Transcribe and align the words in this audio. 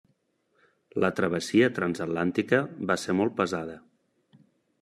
La 1.03 1.11
travessia 1.19 1.69
transatlàntica 1.77 2.63
va 2.93 2.99
ser 3.05 3.19
molt 3.21 3.37
pesada. 3.43 3.81